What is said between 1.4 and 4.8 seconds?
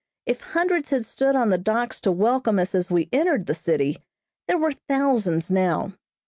the docks to welcome us as we entered the city, there were